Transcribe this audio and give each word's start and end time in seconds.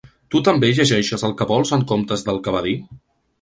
Tu 0.35 0.39
també 0.45 0.71
llegeixes 0.79 1.25
el 1.29 1.35
que 1.43 1.47
vols 1.51 1.75
en 1.79 1.85
comptes 1.93 2.25
del 2.31 2.41
que 2.49 2.57
va 2.57 2.65
dir? 2.71 2.75